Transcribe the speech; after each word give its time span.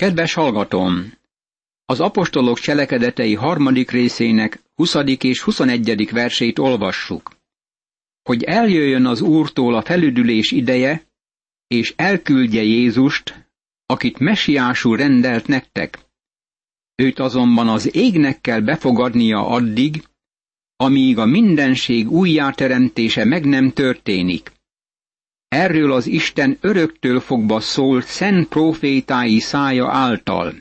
Kedves 0.00 0.34
hallgatom! 0.34 1.12
Az 1.84 2.00
apostolok 2.00 2.58
cselekedetei 2.58 3.34
harmadik 3.34 3.90
részének 3.90 4.62
20. 4.74 4.94
és 5.18 5.40
21. 5.40 6.10
versét 6.10 6.58
olvassuk. 6.58 7.30
Hogy 8.22 8.42
eljöjjön 8.42 9.06
az 9.06 9.20
Úrtól 9.20 9.74
a 9.74 9.82
felüdülés 9.82 10.50
ideje, 10.50 11.06
és 11.66 11.92
elküldje 11.96 12.62
Jézust, 12.62 13.48
akit 13.86 14.18
mesiásul 14.18 14.96
rendelt 14.96 15.46
nektek. 15.46 15.98
Őt 16.94 17.18
azonban 17.18 17.68
az 17.68 17.94
égnek 17.94 18.40
kell 18.40 18.60
befogadnia 18.60 19.46
addig, 19.46 20.04
amíg 20.76 21.18
a 21.18 21.26
mindenség 21.26 22.10
újjáteremtése 22.10 23.24
meg 23.24 23.44
nem 23.44 23.72
történik. 23.72 24.52
Erről 25.50 25.92
az 25.92 26.06
Isten 26.06 26.56
öröktől 26.60 27.20
fogva 27.20 27.60
szólt 27.60 28.04
szent 28.04 28.48
profétái 28.48 29.38
szája 29.38 29.90
által. 29.90 30.54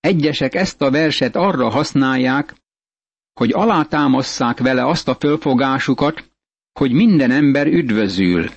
Egyesek 0.00 0.54
ezt 0.54 0.82
a 0.82 0.90
verset 0.90 1.36
arra 1.36 1.68
használják, 1.70 2.54
hogy 3.32 3.52
alátámasszák 3.52 4.58
vele 4.58 4.86
azt 4.86 5.08
a 5.08 5.14
fölfogásukat, 5.14 6.30
hogy 6.72 6.92
minden 6.92 7.30
ember 7.30 7.66
üdvözül. 7.66 8.50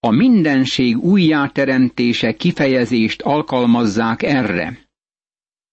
A 0.00 0.10
mindenség 0.10 0.98
újjáteremtése 0.98 2.36
kifejezést 2.36 3.22
alkalmazzák 3.22 4.22
erre. 4.22 4.78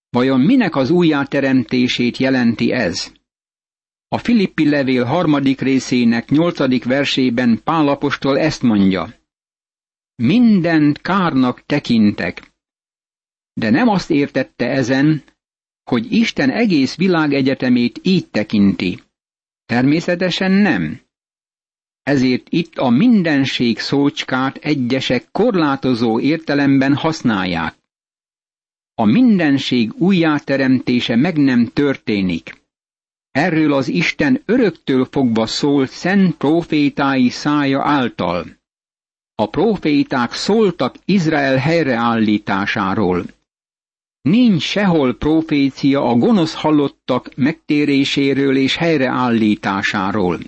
Vajon 0.10 0.40
minek 0.40 0.76
az 0.76 0.90
újjáteremtését 0.90 2.18
jelenti 2.18 2.72
ez? 2.72 3.12
A 4.12 4.18
Filippi 4.18 4.70
levél 4.70 5.04
harmadik 5.04 5.62
részének 5.62 6.30
nyolcadik 6.30 6.84
versében 6.84 7.62
Pálapostól 7.64 8.40
ezt 8.40 8.62
mondja. 8.62 9.14
Mindent 10.16 11.02
kárnak 11.02 11.64
tekintek. 11.66 12.52
De 13.54 13.70
nem 13.70 13.88
azt 13.88 14.10
értette 14.10 14.70
ezen, 14.70 15.24
hogy 15.84 16.12
Isten 16.12 16.50
egész 16.50 16.96
világegyetemét 16.96 18.00
így 18.04 18.30
tekinti. 18.30 19.00
Természetesen 19.66 20.52
nem. 20.52 21.02
Ezért 22.04 22.48
itt 22.50 22.78
a 22.78 22.90
mindenség 22.90 23.80
szócskát 23.80 24.58
egyesek 24.58 25.32
korlátozó 25.32 26.20
értelemben 26.20 26.96
használják. 26.96 27.76
A 28.94 29.06
mindenség 29.06 29.94
újjáteremtése 29.94 31.16
meg 31.16 31.38
nem 31.38 31.66
történik. 31.74 32.59
Erről 33.32 33.74
az 33.74 33.88
Isten 33.88 34.42
öröktől 34.46 35.08
fogva 35.12 35.46
szólt 35.46 35.90
szent 35.90 36.36
profétái 36.36 37.30
szája 37.30 37.82
által. 37.84 38.46
A 39.36 39.46
proféták 39.50 40.34
szóltak 40.34 40.96
Izrael 41.06 41.58
helyreállításáról. 41.58 43.26
Nincs 44.22 44.62
sehol 44.62 45.14
profécia 45.18 46.10
a 46.10 46.16
gonosz 46.16 46.54
halottak 46.54 47.36
megtéréséről 47.36 48.58
és 48.58 48.76
helyreállításáról. 48.76 50.40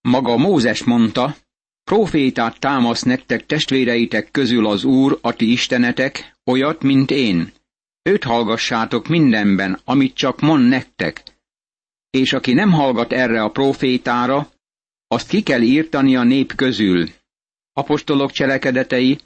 Maga 0.00 0.36
Mózes 0.36 0.84
mondta, 0.84 1.36
profétát 1.84 2.60
támasz 2.60 3.02
nektek 3.02 3.46
testvéreitek 3.46 4.30
közül 4.30 4.66
az 4.66 4.84
Úr, 4.84 5.18
a 5.22 5.32
ti 5.32 5.52
istenetek, 5.52 6.36
olyat, 6.44 6.82
mint 6.82 7.10
én. 7.10 7.52
Őt 8.02 8.24
hallgassátok 8.24 9.08
mindenben, 9.08 9.80
amit 9.84 10.14
csak 10.14 10.40
mond 10.40 10.68
nektek, 10.68 11.22
és 12.10 12.32
aki 12.32 12.52
nem 12.52 12.72
hallgat 12.72 13.12
erre 13.12 13.42
a 13.42 13.50
profétára, 13.50 14.50
azt 15.06 15.28
ki 15.28 15.42
kell 15.42 15.62
írtani 15.62 16.16
a 16.16 16.22
nép 16.22 16.54
közül. 16.54 17.08
Apostolok 17.72 18.30
cselekedetei, 18.30 19.18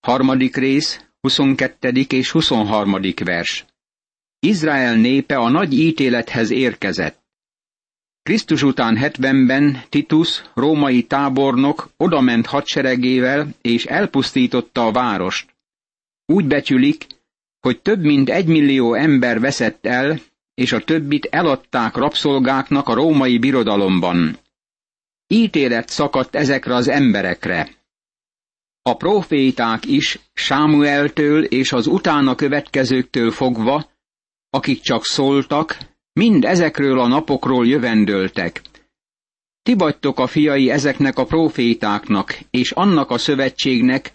harmadik 0.00 0.56
rész, 0.56 1.04
22. 1.20 2.06
és 2.08 2.30
23. 2.30 2.96
vers. 3.24 3.64
Izrael 4.38 4.96
népe 4.96 5.36
a 5.36 5.48
nagy 5.48 5.72
ítélethez 5.72 6.50
érkezett. 6.50 7.20
Krisztus 8.22 8.62
után 8.62 8.98
70-ben 9.00 9.82
Titus, 9.88 10.42
római 10.54 11.02
tábornok 11.02 11.90
odament 11.96 12.46
hadseregével 12.46 13.48
és 13.60 13.84
elpusztította 13.84 14.86
a 14.86 14.92
várost. 14.92 15.54
Úgy 16.26 16.46
becsülik, 16.46 17.06
hogy 17.60 17.80
több 17.80 18.00
mint 18.00 18.30
egy 18.30 18.46
millió 18.46 18.94
ember 18.94 19.40
veszett 19.40 19.86
el, 19.86 20.20
és 20.54 20.72
a 20.72 20.80
többit 20.84 21.24
eladták 21.30 21.96
rabszolgáknak 21.96 22.88
a 22.88 22.94
római 22.94 23.38
birodalomban. 23.38 24.38
Ítélet 25.26 25.88
szakadt 25.88 26.34
ezekre 26.34 26.74
az 26.74 26.88
emberekre. 26.88 27.68
A 28.82 28.96
proféták 28.96 29.86
is 29.86 30.18
Sámueltől 30.32 31.44
és 31.44 31.72
az 31.72 31.86
utána 31.86 32.34
következőktől 32.34 33.30
fogva, 33.30 33.90
akik 34.50 34.80
csak 34.80 35.04
szóltak, 35.04 35.78
mind 36.12 36.44
ezekről 36.44 37.00
a 37.00 37.06
napokról 37.06 37.66
jövendöltek. 37.66 38.62
Ti 39.62 39.74
vagytok 39.74 40.18
a 40.18 40.26
fiai 40.26 40.70
ezeknek 40.70 41.18
a 41.18 41.24
profétáknak, 41.24 42.38
és 42.50 42.70
annak 42.70 43.10
a 43.10 43.18
szövetségnek, 43.18 44.12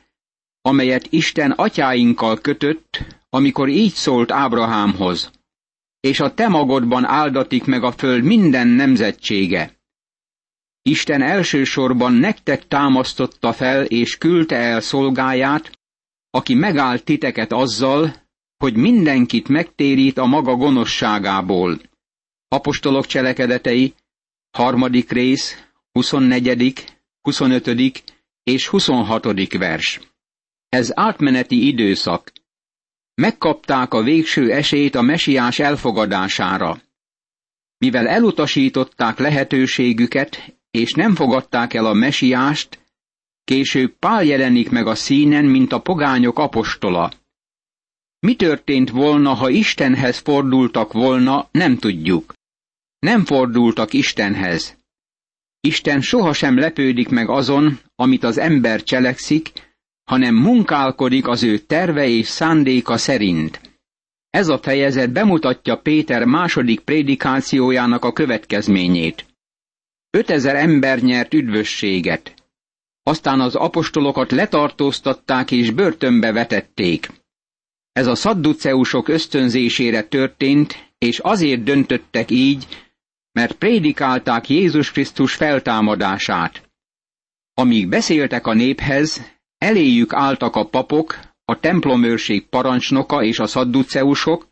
amelyet 0.61 1.07
Isten 1.09 1.51
atyáinkkal 1.51 2.37
kötött, 2.37 3.03
amikor 3.29 3.69
így 3.69 3.93
szólt 3.93 4.31
Ábrahámhoz 4.31 5.31
és 5.99 6.19
a 6.19 6.33
te 6.33 6.47
magodban 6.47 7.05
áldatik 7.05 7.65
meg 7.65 7.83
a 7.83 7.91
föld 7.91 8.23
minden 8.23 8.67
nemzetsége. 8.67 9.75
Isten 10.81 11.21
elsősorban 11.21 12.13
nektek 12.13 12.67
támasztotta 12.67 13.53
fel 13.53 13.85
és 13.85 14.17
küldte 14.17 14.55
el 14.55 14.81
szolgáját, 14.81 15.79
aki 16.29 16.53
megállt 16.53 17.03
titeket 17.03 17.51
azzal, 17.51 18.13
hogy 18.57 18.75
mindenkit 18.75 19.47
megtérít 19.47 20.17
a 20.17 20.25
maga 20.25 20.55
gonoszságából. 20.55 21.79
Apostolok 22.47 23.05
cselekedetei, 23.05 23.93
harmadik 24.51 25.11
rész, 25.11 25.63
24., 25.91 26.85
25. 27.21 28.03
és 28.43 28.67
26. 28.67 29.51
vers. 29.57 29.99
Ez 30.69 30.91
átmeneti 30.93 31.67
időszak, 31.67 32.31
megkapták 33.21 33.93
a 33.93 34.03
végső 34.03 34.51
esélyt 34.51 34.95
a 34.95 35.01
mesiás 35.01 35.59
elfogadására. 35.59 36.81
Mivel 37.77 38.07
elutasították 38.07 39.17
lehetőségüket, 39.17 40.55
és 40.71 40.93
nem 40.93 41.15
fogadták 41.15 41.73
el 41.73 41.85
a 41.85 41.93
mesiást, 41.93 42.79
később 43.43 43.95
Pál 43.99 44.23
jelenik 44.23 44.69
meg 44.69 44.87
a 44.87 44.95
színen, 44.95 45.45
mint 45.45 45.71
a 45.71 45.81
pogányok 45.81 46.39
apostola. 46.39 47.11
Mi 48.19 48.35
történt 48.35 48.89
volna, 48.89 49.33
ha 49.33 49.49
Istenhez 49.49 50.17
fordultak 50.17 50.93
volna, 50.93 51.47
nem 51.51 51.77
tudjuk. 51.77 52.33
Nem 52.99 53.25
fordultak 53.25 53.93
Istenhez. 53.93 54.77
Isten 55.59 56.01
sohasem 56.01 56.57
lepődik 56.57 57.09
meg 57.09 57.29
azon, 57.29 57.79
amit 57.95 58.23
az 58.23 58.37
ember 58.37 58.83
cselekszik, 58.83 59.51
hanem 60.07 60.35
munkálkodik 60.35 61.27
az 61.27 61.43
ő 61.43 61.57
terve 61.57 62.07
és 62.07 62.27
szándéka 62.27 62.97
szerint. 62.97 63.61
Ez 64.29 64.47
a 64.47 64.57
fejezet 64.57 65.11
bemutatja 65.11 65.77
Péter 65.77 66.23
második 66.23 66.79
prédikációjának 66.79 68.05
a 68.05 68.13
következményét. 68.13 69.25
5000 70.09 70.55
ember 70.55 70.99
nyert 70.99 71.33
üdvösséget. 71.33 72.33
Aztán 73.03 73.39
az 73.39 73.55
apostolokat 73.55 74.31
letartóztatták 74.31 75.51
és 75.51 75.71
börtönbe 75.71 76.31
vetették. 76.31 77.09
Ez 77.91 78.07
a 78.07 78.15
szadduceusok 78.15 79.07
ösztönzésére 79.07 80.03
történt, 80.03 80.91
és 80.97 81.19
azért 81.19 81.63
döntöttek 81.63 82.31
így, 82.31 82.67
mert 83.31 83.53
prédikálták 83.53 84.49
Jézus 84.49 84.91
Krisztus 84.91 85.33
feltámadását. 85.33 86.69
Amíg 87.53 87.87
beszéltek 87.87 88.47
a 88.47 88.53
néphez, 88.53 89.36
Eléjük 89.57 90.13
álltak 90.13 90.55
a 90.55 90.65
papok, 90.65 91.19
a 91.45 91.59
templomőrség 91.59 92.47
parancsnoka 92.47 93.23
és 93.23 93.39
a 93.39 93.47
szadduceusok, 93.47 94.47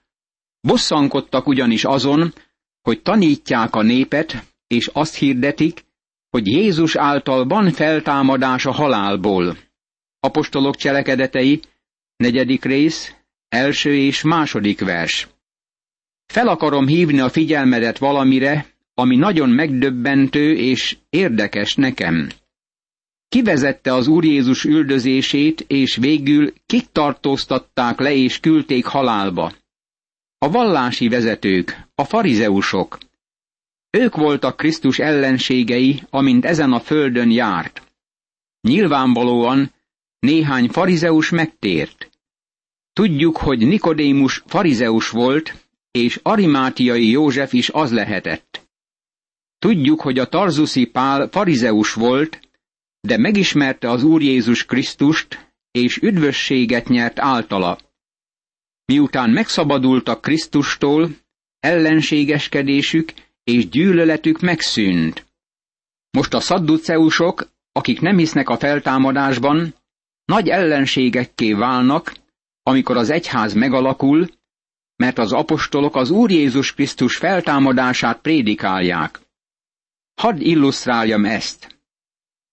bosszankodtak 0.62 1.48
ugyanis 1.48 1.84
azon, 1.84 2.34
hogy 2.82 3.02
tanítják 3.02 3.76
a 3.76 3.82
népet, 3.82 4.44
és 4.68 4.90
azt 4.94 5.16
hirdetik, 5.16 5.86
hogy 6.30 6.48
Jézus 6.48 6.96
által 6.96 7.46
van 7.46 7.72
feltámadás 7.72 8.66
a 8.66 8.72
halálból. 8.72 9.58
Apostolok 10.20 10.76
cselekedetei, 10.76 11.60
negyedik 12.18 12.64
rész, 12.64 13.14
első 13.50 13.96
és 13.96 14.22
második 14.22 14.80
vers. 14.80 15.28
Fel 16.26 16.48
akarom 16.48 16.88
hívni 16.88 17.20
a 17.20 17.30
figyelmedet 17.30 17.98
valamire, 17.98 18.66
ami 18.94 19.16
nagyon 19.16 19.50
megdöbbentő 19.50 20.56
és 20.56 20.98
érdekes 21.10 21.76
nekem 21.76 22.30
kivezette 23.36 23.94
az 23.94 24.08
Úr 24.08 24.24
Jézus 24.24 24.64
üldözését, 24.64 25.66
és 25.68 25.96
végül 25.96 26.54
kik 26.66 26.86
tartóztatták 26.92 28.00
le 28.00 28.14
és 28.14 28.40
küldték 28.40 28.86
halálba. 28.86 29.54
A 30.38 30.50
vallási 30.50 31.08
vezetők, 31.08 31.88
a 31.96 32.04
farizeusok. 32.04 32.98
Ők 33.90 34.16
voltak 34.16 34.58
Krisztus 34.58 35.00
ellenségei, 35.00 36.04
amint 36.10 36.46
ezen 36.46 36.72
a 36.72 36.80
földön 36.80 37.32
járt. 37.32 37.82
Nyilvánvalóan 38.62 39.72
néhány 40.20 40.70
farizeus 40.70 41.30
megtért. 41.30 42.10
Tudjuk, 42.94 43.38
hogy 43.38 43.68
Nikodémus 43.68 44.44
farizeus 44.46 45.10
volt, 45.10 45.68
és 45.92 46.20
Arimátiai 46.24 47.10
József 47.10 47.54
is 47.54 47.70
az 47.70 47.92
lehetett. 47.92 48.68
Tudjuk, 49.60 50.02
hogy 50.02 50.20
a 50.20 50.30
Tarzuszi 50.30 50.86
Pál 50.86 51.30
farizeus 51.32 51.94
volt, 51.94 52.45
de 53.06 53.18
megismerte 53.18 53.90
az 53.90 54.04
Úr 54.04 54.22
Jézus 54.22 54.66
Krisztust, 54.66 55.54
és 55.72 55.98
üdvösséget 55.98 56.88
nyert 56.88 57.20
általa. 57.20 57.78
Miután 58.86 59.30
megszabadultak 59.30 60.22
Krisztustól, 60.22 61.10
ellenségeskedésük 61.60 63.14
és 63.44 63.70
gyűlöletük 63.70 64.40
megszűnt. 64.40 65.26
Most 66.12 66.34
a 66.34 66.40
szadduceusok, 66.40 67.52
akik 67.72 68.02
nem 68.02 68.18
hisznek 68.18 68.50
a 68.50 68.58
feltámadásban, 68.58 69.76
nagy 70.26 70.50
ellenségekké 70.50 71.54
válnak, 71.54 72.14
amikor 72.64 72.98
az 72.98 73.10
egyház 73.10 73.54
megalakul, 73.54 74.30
mert 74.96 75.18
az 75.18 75.34
apostolok 75.34 75.96
az 75.96 76.10
Úr 76.10 76.32
Jézus 76.32 76.74
Krisztus 76.74 77.18
feltámadását 77.18 78.22
prédikálják. 78.22 79.20
Hadd 80.22 80.40
illusztráljam 80.40 81.26
ezt. 81.26 81.75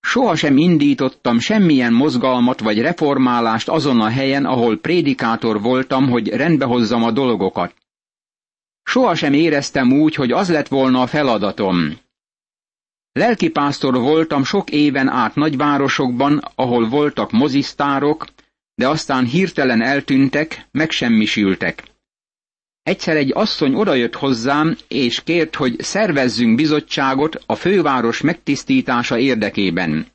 Sohasem 0.07 0.57
indítottam 0.57 1.39
semmilyen 1.39 1.93
mozgalmat 1.93 2.61
vagy 2.61 2.81
reformálást 2.81 3.69
azon 3.69 4.01
a 4.01 4.09
helyen, 4.09 4.45
ahol 4.45 4.79
prédikátor 4.79 5.61
voltam, 5.61 6.09
hogy 6.09 6.29
rendbehozzam 6.29 7.03
a 7.03 7.11
dolgokat. 7.11 7.75
Sohasem 8.83 9.33
éreztem 9.33 9.93
úgy, 9.93 10.15
hogy 10.15 10.31
az 10.33 10.51
lett 10.51 10.69
volna 10.69 11.01
a 11.01 11.07
feladatom. 11.07 11.99
Lelkipásztor 13.13 13.95
voltam 13.95 14.45
sok 14.45 14.71
éven 14.71 15.09
át 15.09 15.35
nagyvárosokban, 15.35 16.43
ahol 16.55 16.89
voltak 16.89 17.31
mozisztárok, 17.31 18.27
de 18.75 18.89
aztán 18.89 19.25
hirtelen 19.25 19.83
eltűntek, 19.83 20.69
megsemmisültek. 20.71 21.92
Egyszer 22.83 23.17
egy 23.17 23.31
asszony 23.35 23.75
odajött 23.75 24.15
hozzám, 24.15 24.77
és 24.89 25.23
kért, 25.23 25.55
hogy 25.55 25.81
szervezzünk 25.81 26.57
bizottságot 26.57 27.43
a 27.47 27.55
főváros 27.55 28.21
megtisztítása 28.21 29.19
érdekében. 29.19 30.07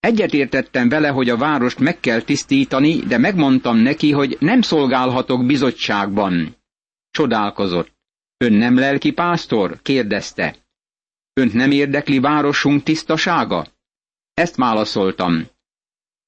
Egyetértettem 0.00 0.88
vele, 0.88 1.08
hogy 1.08 1.28
a 1.28 1.36
várost 1.36 1.78
meg 1.78 2.00
kell 2.00 2.20
tisztítani, 2.20 2.96
de 2.96 3.18
megmondtam 3.18 3.76
neki, 3.76 4.12
hogy 4.12 4.36
nem 4.40 4.60
szolgálhatok 4.60 5.46
bizottságban. 5.46 6.56
Csodálkozott. 7.10 7.92
Ön 8.36 8.52
nem 8.52 8.76
lelki 8.78 9.12
pásztor? 9.12 9.78
kérdezte. 9.82 10.56
Önt 11.32 11.52
nem 11.52 11.70
érdekli 11.70 12.18
városunk 12.18 12.82
tisztasága? 12.82 13.66
Ezt 14.34 14.56
válaszoltam. 14.56 15.46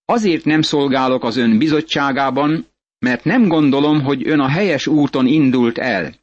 Azért 0.05 0.45
nem 0.45 0.63
szolgálok 0.63 1.25
az 1.25 1.37
ön 1.37 1.59
bizottságában, 1.59 2.67
mert 3.07 3.25
nem 3.25 3.49
gondolom, 3.49 4.03
hogy 4.03 4.29
ön 4.29 4.41
a 4.41 4.49
helyes 4.49 4.87
úton 4.87 5.27
indult 5.27 5.79
el. 5.79 6.15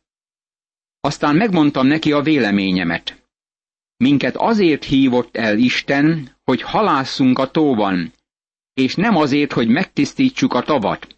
Aztán 1.00 1.36
megmondtam 1.36 1.88
neki 1.88 2.12
a 2.12 2.22
véleményemet. 2.22 3.28
Minket 3.98 4.36
azért 4.36 4.84
hívott 4.84 5.38
el 5.38 5.58
Isten, 5.58 6.38
hogy 6.44 6.62
halásszunk 6.62 7.40
a 7.40 7.52
tóban, 7.52 8.14
és 8.74 8.96
nem 8.96 9.16
azért, 9.16 9.54
hogy 9.54 9.68
megtisztítsuk 9.68 10.54
a 10.54 10.62
tavat. 10.62 11.18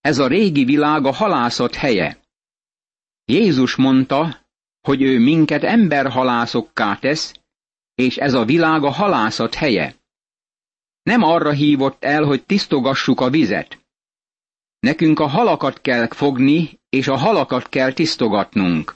Ez 0.00 0.18
a 0.18 0.26
régi 0.26 0.64
világ 0.64 1.04
a 1.04 1.12
halászat 1.12 1.74
helye. 1.74 2.18
Jézus 3.24 3.76
mondta, 3.76 4.46
hogy 4.80 5.02
ő 5.02 5.18
minket 5.18 5.62
emberhalászokká 5.62 6.96
tesz, 6.96 7.34
és 7.94 8.16
ez 8.16 8.34
a 8.34 8.44
világ 8.44 8.82
a 8.84 8.90
halászat 8.90 9.54
helye. 9.54 9.94
Nem 11.02 11.22
arra 11.22 11.50
hívott 11.50 12.04
el, 12.04 12.24
hogy 12.24 12.44
tisztogassuk 12.44 13.20
a 13.20 13.30
vizet. 13.30 13.81
Nekünk 14.86 15.20
a 15.20 15.26
halakat 15.26 15.80
kell 15.80 16.08
fogni, 16.08 16.80
és 16.88 17.08
a 17.08 17.16
halakat 17.16 17.68
kell 17.68 17.92
tisztogatnunk. 17.92 18.94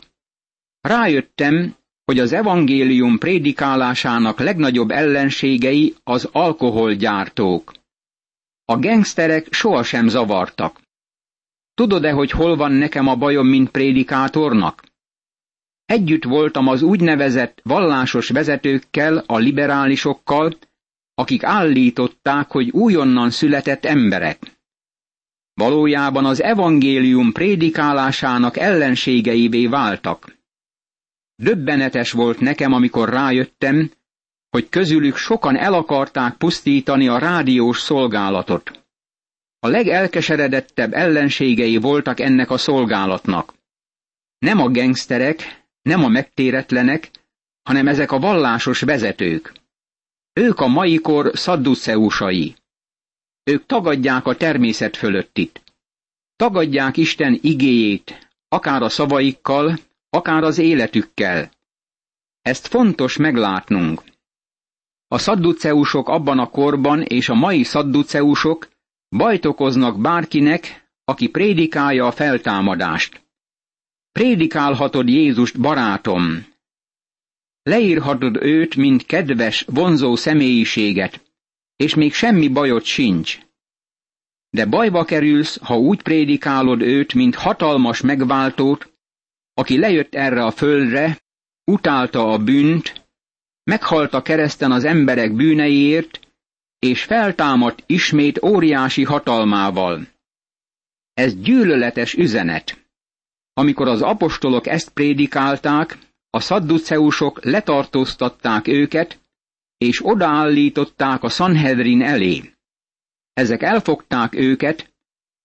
Rájöttem, 0.81 1.77
hogy 2.05 2.19
az 2.19 2.33
evangélium 2.33 3.19
prédikálásának 3.19 4.39
legnagyobb 4.41 4.91
ellenségei 4.91 5.95
az 6.05 6.29
alkoholgyártók. 6.33 7.73
A 8.65 8.77
gengszterek 8.77 9.53
sohasem 9.53 10.09
zavartak. 10.09 10.81
Tudod-e, 11.75 12.11
hogy 12.13 12.31
hol 12.31 12.57
van 12.57 12.73
nekem 12.73 13.09
a 13.09 13.17
bajom, 13.17 13.47
mint 13.47 13.71
prédikátornak? 13.71 14.85
Együtt 15.85 16.25
voltam 16.25 16.69
az 16.69 16.83
úgynevezett 16.83 17.61
vallásos 17.65 18.29
vezetőkkel, 18.29 19.25
a 19.27 19.37
liberálisokkal, 19.37 20.59
akik 21.15 21.43
állították, 21.43 22.51
hogy 22.51 22.71
újonnan 22.71 23.31
született 23.31 23.85
emberek. 23.85 24.56
Valójában 25.61 26.25
az 26.25 26.43
evangélium 26.43 27.33
prédikálásának 27.33 28.57
ellenségeivé 28.57 29.67
váltak. 29.67 30.37
Döbbenetes 31.37 32.13
volt 32.13 32.41
nekem, 32.41 32.73
amikor 32.73 33.09
rájöttem, 33.09 33.91
hogy 34.51 34.69
közülük 34.69 35.17
sokan 35.17 35.57
el 35.57 35.75
akarták 35.75 36.37
pusztítani 36.37 37.09
a 37.09 37.19
rádiós 37.19 37.81
szolgálatot. 37.81 38.85
A 39.59 39.69
legelkeseredettebb 39.69 40.93
ellenségei 40.93 41.77
voltak 41.77 42.21
ennek 42.21 42.51
a 42.51 42.59
szolgálatnak. 42.59 43.55
Nem 44.39 44.61
a 44.61 44.69
gengszterek, 44.69 45.65
nem 45.83 46.05
a 46.05 46.09
megtéretlenek, 46.09 47.11
hanem 47.63 47.89
ezek 47.89 48.13
a 48.13 48.19
vallásos 48.19 48.81
vezetők. 48.81 49.53
Ők 50.33 50.61
a 50.61 50.67
mai 50.67 50.97
kor 50.97 51.31
szadduceusai. 51.35 52.57
Ők 53.51 53.67
tagadják 53.67 54.27
a 54.27 54.37
természet 54.37 54.97
fölöttit. 54.97 55.63
Tagadják 56.37 56.97
Isten 56.97 57.39
igéjét, 57.43 58.29
akár 58.49 58.83
a 58.83 58.89
szavaikkal, 58.89 59.79
akár 60.11 60.43
az 60.43 60.59
életükkel. 60.59 61.51
Ezt 62.43 62.67
fontos 62.67 63.17
meglátnunk. 63.17 64.03
A 65.09 65.19
szadduceusok 65.19 66.09
abban 66.09 66.39
a 66.39 66.51
korban 66.51 67.03
és 67.03 67.29
a 67.29 67.35
mai 67.35 67.63
szadduceusok 67.63 68.69
bajt 69.09 69.45
okoznak 69.45 70.01
bárkinek, 70.01 70.91
aki 71.05 71.29
prédikálja 71.29 72.07
a 72.07 72.13
feltámadást. 72.13 73.25
Prédikálhatod 74.13 75.09
Jézust, 75.09 75.61
barátom. 75.61 76.47
Leírhatod 77.63 78.37
őt, 78.43 78.77
mint 78.77 79.07
kedves, 79.07 79.65
vonzó 79.69 80.17
személyiséget, 80.17 81.26
és 81.77 81.95
még 81.95 82.13
semmi 82.13 82.49
bajod 82.49 82.85
sincs. 82.85 83.39
De 84.51 84.67
bajba 84.67 85.05
kerülsz, 85.05 85.59
ha 85.59 85.79
úgy 85.79 86.03
prédikálod 86.03 86.81
őt, 86.81 87.15
mint 87.15 87.35
hatalmas 87.35 88.01
megváltót, 88.01 88.93
aki 89.55 89.79
lejött 89.79 90.15
erre 90.15 90.45
a 90.45 90.51
földre, 90.51 91.19
utálta 91.65 92.33
a 92.33 92.39
bűnt, 92.39 93.07
meghalt 93.63 94.15
a 94.15 94.23
kereszten 94.23 94.73
az 94.73 94.85
emberek 94.85 95.35
bűneiért, 95.35 96.21
és 96.79 97.05
feltámadt 97.05 97.83
ismét 97.87 98.43
óriási 98.43 99.05
hatalmával. 99.05 100.09
Ez 101.13 101.35
gyűlöletes 101.41 102.15
üzenet. 102.15 102.85
Amikor 103.53 103.89
az 103.89 104.03
apostolok 104.03 104.67
ezt 104.67 104.91
prédikálták, 104.91 105.99
a 106.31 106.41
szadduceusok 106.41 107.45
letartóztatták 107.45 108.67
őket, 108.67 109.19
és 109.79 110.01
odaállították 110.07 111.23
a 111.23 111.29
Sanhedrin 111.29 112.03
elé. 112.03 112.53
Ezek 113.33 113.63
elfogták 113.63 114.35
őket, 114.35 114.95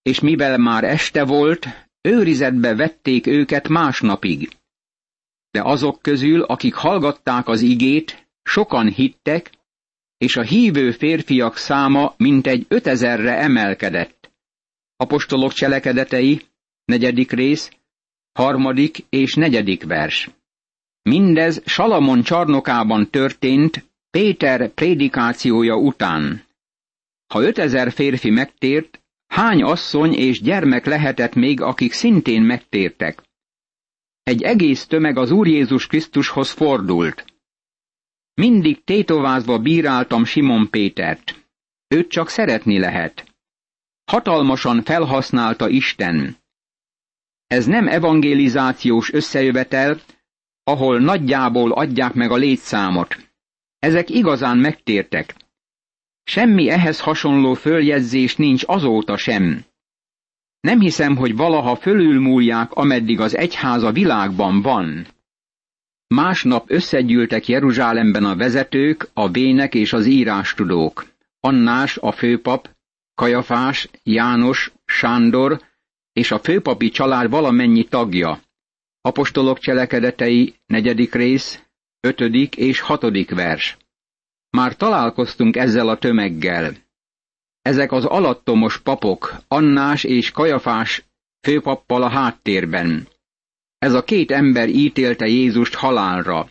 és 0.02 0.20
mivel 0.20 0.58
már 0.58 0.84
este 0.84 1.24
volt, 1.26 1.68
őrizetbe 2.02 2.76
vették 2.76 3.28
őket 3.28 3.68
másnapig. 3.68 4.50
De 5.52 5.62
azok 5.64 6.02
közül, 6.02 6.42
akik 6.42 6.74
hallgatták 6.74 7.48
az 7.48 7.62
igét, 7.62 8.28
sokan 8.44 8.88
hittek, 8.88 9.52
és 10.18 10.36
a 10.36 10.42
hívő 10.42 10.92
férfiak 10.92 11.58
száma 11.58 12.14
mintegy 12.18 12.66
ötezerre 12.68 13.38
emelkedett. 13.38 14.32
Apostolok 14.96 15.54
cselekedetei, 15.54 16.42
negyedik 16.86 17.32
rész, 17.32 17.72
harmadik 18.32 19.06
és 19.10 19.34
negyedik 19.34 19.84
vers. 19.84 20.30
Mindez 21.02 21.62
Salamon 21.66 22.24
csarnokában 22.24 23.10
történt 23.10 23.91
Péter 24.12 24.74
prédikációja 24.74 25.76
után. 25.76 26.46
Ha 27.28 27.42
ötezer 27.42 27.92
férfi 27.92 28.30
megtért, 28.30 29.02
hány 29.28 29.64
asszony 29.64 30.14
és 30.14 30.42
gyermek 30.42 30.86
lehetett 30.86 31.34
még, 31.34 31.62
akik 31.62 31.92
szintén 31.92 32.42
megtértek? 32.42 33.24
Egy 34.24 34.42
egész 34.42 34.86
tömeg 34.86 35.18
az 35.18 35.32
Úr 35.32 35.48
Jézus 35.48 35.88
Krisztushoz 35.88 36.52
fordult. 36.52 37.26
Mindig 38.34 38.84
tétovázva 38.84 39.60
bíráltam 39.60 40.26
Simon 40.26 40.70
Pétert. 40.70 41.48
Őt 41.88 42.10
csak 42.10 42.30
szeretni 42.30 42.80
lehet. 42.80 43.36
Hatalmasan 44.04 44.84
felhasználta 44.84 45.70
Isten. 45.70 46.38
Ez 47.48 47.66
nem 47.66 47.88
evangelizációs 47.88 49.14
összejövetel, 49.14 50.02
ahol 50.64 51.00
nagyjából 51.00 51.72
adják 51.72 52.14
meg 52.14 52.32
a 52.32 52.36
létszámot. 52.36 53.31
Ezek 53.82 54.10
igazán 54.10 54.58
megtértek. 54.58 55.36
Semmi 56.24 56.70
ehhez 56.70 57.00
hasonló 57.00 57.54
följegyzés 57.54 58.36
nincs 58.36 58.64
azóta 58.68 59.18
sem. 59.18 59.66
Nem 60.60 60.80
hiszem, 60.80 61.16
hogy 61.16 61.36
valaha 61.36 61.76
fölülmúlják, 61.76 62.72
ameddig 62.72 63.20
az 63.20 63.36
egyház 63.36 63.84
a 63.84 63.92
világban 63.92 64.62
van. 64.62 65.08
Másnap 66.08 66.72
összegyűltek 66.72 67.48
Jeruzsálemben 67.48 68.26
a 68.26 68.36
vezetők, 68.36 69.10
a 69.14 69.30
bének 69.30 69.74
és 69.74 69.94
az 69.94 70.06
írástudók. 70.06 71.06
Annás, 71.40 71.98
a 71.98 72.12
főpap, 72.12 72.70
Kajafás, 73.16 73.90
János, 74.04 74.72
Sándor 74.86 75.62
és 76.14 76.32
a 76.32 76.40
főpapi 76.40 76.90
család 76.90 77.30
valamennyi 77.30 77.84
tagja. 77.84 78.42
Apostolok 79.02 79.60
cselekedetei, 79.60 80.56
negyedik 80.66 81.14
rész, 81.14 81.64
ötödik 82.02 82.56
és 82.56 82.80
hatodik 82.80 83.30
vers. 83.30 83.78
Már 84.50 84.76
találkoztunk 84.76 85.56
ezzel 85.56 85.90
a 85.90 85.98
tömeggel. 85.98 86.76
Ezek 87.62 87.92
az 87.92 88.06
alattomos 88.06 88.80
papok, 88.80 89.36
Annás 89.48 90.04
és 90.04 90.32
Kajafás 90.32 91.06
főpappal 91.48 92.04
a 92.04 92.10
háttérben. 92.10 93.08
Ez 93.78 93.94
a 93.94 94.04
két 94.04 94.32
ember 94.32 94.70
ítélte 94.70 95.28
Jézust 95.28 95.74
halálra. 95.74 96.50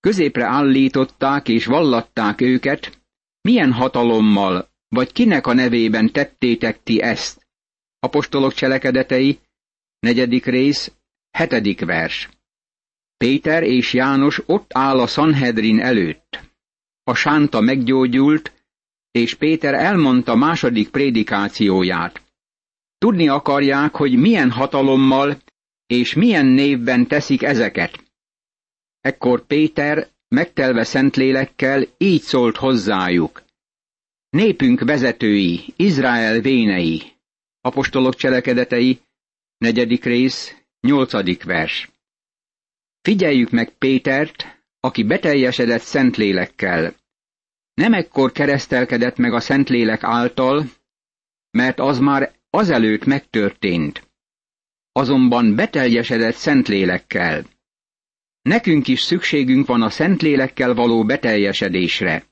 Középre 0.00 0.44
állították 0.44 1.48
és 1.48 1.66
vallatták 1.66 2.40
őket, 2.40 3.00
milyen 3.40 3.72
hatalommal, 3.72 4.68
vagy 4.88 5.12
kinek 5.12 5.46
a 5.46 5.52
nevében 5.52 6.12
tettétek 6.12 6.82
ti 6.82 7.02
ezt? 7.02 7.46
Apostolok 7.98 8.52
cselekedetei, 8.52 9.38
negyedik 9.98 10.44
rész, 10.44 10.92
hetedik 11.30 11.84
vers. 11.84 12.28
Péter 13.16 13.62
és 13.62 13.92
János 13.92 14.42
ott 14.46 14.70
áll 14.74 15.00
a 15.00 15.06
Sanhedrin 15.06 15.80
előtt. 15.80 16.40
A 17.04 17.14
sánta 17.14 17.60
meggyógyult, 17.60 18.52
és 19.10 19.34
Péter 19.34 19.74
elmondta 19.74 20.34
második 20.34 20.88
prédikációját. 20.88 22.22
Tudni 22.98 23.28
akarják, 23.28 23.94
hogy 23.94 24.16
milyen 24.16 24.50
hatalommal 24.50 25.42
és 25.86 26.14
milyen 26.14 26.46
névben 26.46 27.06
teszik 27.06 27.42
ezeket. 27.42 28.04
Ekkor 29.00 29.46
Péter, 29.46 30.08
megtelve 30.28 30.84
Szentlélekkel, 30.84 31.84
így 31.98 32.20
szólt 32.22 32.56
hozzájuk. 32.56 33.42
Népünk 34.28 34.80
vezetői, 34.80 35.64
Izrael 35.76 36.40
vénei, 36.40 37.02
apostolok 37.60 38.14
cselekedetei, 38.14 39.00
negyedik 39.58 40.04
rész, 40.04 40.56
nyolcadik 40.80 41.44
vers. 41.44 41.90
Figyeljük 43.06 43.50
meg 43.50 43.70
Pétert, 43.70 44.62
aki 44.80 45.02
beteljesedett 45.02 45.80
Szentlélekkel. 45.80 46.94
Nem 47.74 47.92
ekkor 47.92 48.32
keresztelkedett 48.32 49.16
meg 49.16 49.32
a 49.32 49.40
Szentlélek 49.40 50.02
által, 50.02 50.64
mert 51.50 51.80
az 51.80 51.98
már 51.98 52.34
azelőtt 52.50 53.04
megtörtént. 53.04 54.08
Azonban 54.92 55.54
beteljesedett 55.54 56.34
Szentlélekkel. 56.34 57.44
Nekünk 58.42 58.88
is 58.88 59.00
szükségünk 59.00 59.66
van 59.66 59.82
a 59.82 59.90
Szentlélekkel 59.90 60.74
való 60.74 61.04
beteljesedésre. 61.04 62.26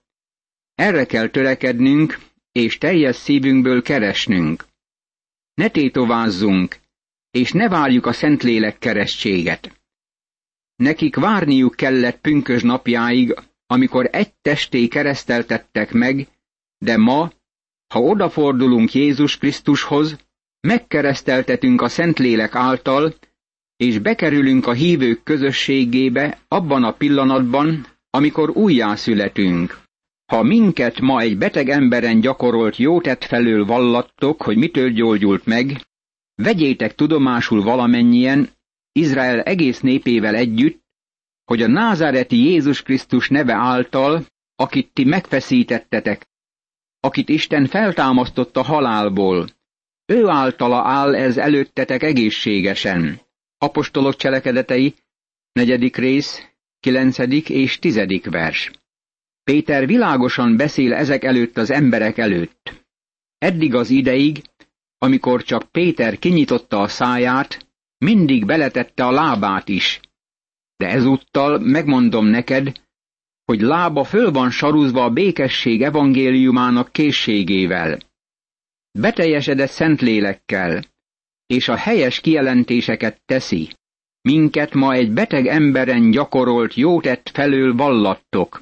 Erre 0.74 1.04
kell 1.06 1.28
törekednünk, 1.28 2.18
és 2.52 2.78
teljes 2.78 3.16
szívünkből 3.16 3.82
keresnünk. 3.82 4.64
Ne 5.54 5.68
tétovázzunk, 5.68 6.76
és 7.30 7.52
ne 7.52 7.68
várjuk 7.68 8.06
a 8.06 8.12
Szentlélek 8.12 8.78
keresztséget. 8.78 9.82
Nekik 10.76 11.16
várniuk 11.16 11.74
kellett 11.74 12.20
pünkös 12.20 12.62
napjáig, 12.62 13.34
amikor 13.66 14.08
egy 14.12 14.34
testé 14.42 14.88
kereszteltettek 14.88 15.92
meg, 15.92 16.28
de 16.78 16.96
ma, 16.96 17.32
ha 17.94 18.00
odafordulunk 18.00 18.94
Jézus 18.94 19.38
Krisztushoz, 19.38 20.16
megkereszteltetünk 20.60 21.82
a 21.82 21.88
Szentlélek 21.88 22.54
által, 22.54 23.14
és 23.76 23.98
bekerülünk 23.98 24.66
a 24.66 24.72
hívők 24.72 25.22
közösségébe 25.22 26.38
abban 26.48 26.84
a 26.84 26.92
pillanatban, 26.92 27.86
amikor 28.10 28.50
újjászületünk. 28.50 29.82
Ha 30.32 30.42
minket 30.42 31.00
ma 31.00 31.20
egy 31.20 31.38
beteg 31.38 31.68
emberen 31.68 32.20
gyakorolt 32.20 32.76
jótett 32.76 33.24
felől 33.24 33.64
vallattok, 33.64 34.42
hogy 34.42 34.56
mitől 34.56 34.90
gyógyult 34.90 35.46
meg, 35.46 35.86
vegyétek 36.34 36.94
tudomásul 36.94 37.62
valamennyien, 37.62 38.48
Izrael 38.98 39.40
egész 39.40 39.80
népével 39.80 40.34
együtt, 40.34 40.82
hogy 41.44 41.62
a 41.62 41.66
názáreti 41.66 42.36
Jézus 42.36 42.82
Krisztus 42.82 43.28
neve 43.28 43.54
által, 43.54 44.26
akit 44.56 44.92
ti 44.92 45.04
megfeszítettetek, 45.04 46.26
akit 47.00 47.28
Isten 47.28 47.66
feltámasztott 47.66 48.56
a 48.56 48.62
halálból, 48.62 49.48
ő 50.06 50.28
általa 50.28 50.82
áll 50.86 51.14
ez 51.14 51.36
előttetek 51.36 52.02
egészségesen. 52.02 53.20
Apostolok 53.58 54.16
cselekedetei, 54.16 54.94
negyedik 55.52 55.96
rész, 55.96 56.48
kilencedik 56.80 57.48
és 57.48 57.78
tizedik 57.78 58.30
vers. 58.30 58.70
Péter 59.44 59.86
világosan 59.86 60.56
beszél 60.56 60.94
ezek 60.94 61.24
előtt 61.24 61.56
az 61.56 61.70
emberek 61.70 62.18
előtt. 62.18 62.86
Eddig 63.38 63.74
az 63.74 63.90
ideig, 63.90 64.42
amikor 64.98 65.42
csak 65.42 65.70
Péter 65.70 66.18
kinyitotta 66.18 66.80
a 66.80 66.88
száját, 66.88 67.66
mindig 67.98 68.44
beletette 68.46 69.04
a 69.04 69.10
lábát 69.10 69.68
is. 69.68 70.00
De 70.76 70.86
ezúttal 70.88 71.58
megmondom 71.58 72.26
neked, 72.26 72.72
hogy 73.44 73.60
lába 73.60 74.04
föl 74.04 74.30
van 74.30 74.50
saruzva 74.50 75.04
a 75.04 75.10
békesség 75.10 75.82
evangéliumának 75.82 76.92
készségével. 76.92 77.98
Beteljesedett 78.98 79.70
szentlélekkel, 79.70 80.84
és 81.46 81.68
a 81.68 81.76
helyes 81.76 82.20
kijelentéseket 82.20 83.22
teszi. 83.24 83.70
Minket 84.20 84.74
ma 84.74 84.92
egy 84.92 85.12
beteg 85.12 85.46
emberen 85.46 86.10
gyakorolt 86.10 86.74
jótett 86.74 87.28
felől 87.28 87.74
vallattok. 87.74 88.60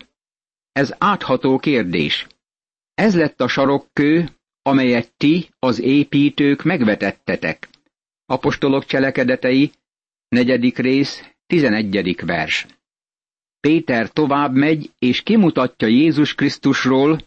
Ez 0.73 0.95
átható 0.99 1.59
kérdés. 1.59 2.27
Ez 2.95 3.17
lett 3.17 3.41
a 3.41 3.49
sarokkő, 3.49 4.29
amelyet 4.63 5.13
ti, 5.17 5.49
az 5.59 5.81
építők 5.81 6.63
megvetettetek. 6.63 7.69
Apostolok 8.27 8.85
cselekedetei, 8.85 9.71
negyedik 10.29 10.79
rész, 10.79 11.23
tizenegyedik 11.47 12.21
vers. 12.21 12.67
Péter 13.61 14.11
tovább 14.11 14.55
megy, 14.55 14.91
és 14.99 15.23
kimutatja 15.23 15.89
Jézus 15.89 16.35
Krisztusról, 16.35 17.21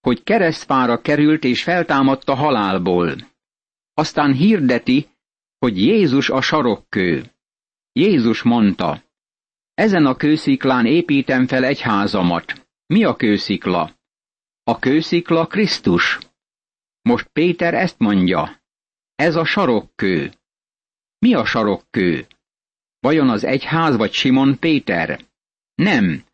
hogy 0.00 0.22
keresztfára 0.22 1.00
került 1.00 1.44
és 1.44 1.62
feltámadta 1.62 2.34
halálból. 2.34 3.16
Aztán 3.94 4.32
hirdeti, 4.32 5.08
hogy 5.58 5.78
Jézus 5.78 6.30
a 6.30 6.40
sarokkő. 6.40 7.32
Jézus 7.92 8.42
mondta, 8.42 9.02
ezen 9.74 10.06
a 10.06 10.14
kősziklán 10.14 10.86
építem 10.86 11.46
fel 11.46 11.64
egy 11.64 11.80
házamat. 11.80 12.66
Mi 12.86 13.04
a 13.04 13.16
kőszikla? 13.16 13.90
A 14.62 14.78
kőszikla 14.78 15.46
Krisztus. 15.46 16.18
Most 17.02 17.28
Péter 17.32 17.74
ezt 17.74 17.98
mondja. 17.98 18.62
Ez 19.14 19.36
a 19.36 19.44
sarokkő. 19.44 20.32
Mi 21.18 21.34
a 21.34 21.44
sarokkő? 21.44 22.26
Vajon 23.00 23.28
az 23.28 23.44
egyház 23.44 23.96
vagy 23.96 24.12
Simon 24.12 24.58
Péter? 24.58 25.20
Nem, 25.74 26.24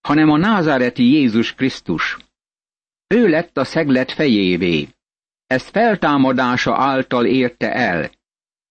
hanem 0.00 0.30
a 0.30 0.36
názáreti 0.36 1.02
Jézus 1.02 1.54
Krisztus. 1.54 2.16
Ő 3.06 3.28
lett 3.28 3.56
a 3.56 3.64
szeglet 3.64 4.12
fejévé. 4.12 4.88
Ezt 5.46 5.70
feltámadása 5.70 6.76
által 6.76 7.26
érte 7.26 7.72
el. 7.72 8.10